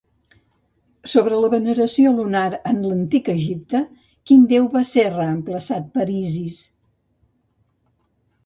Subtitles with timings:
[1.11, 3.83] Sobre la veneració lunar en l'antic Egipte,
[4.31, 6.61] quin déu va ser reemplaçat per Isis?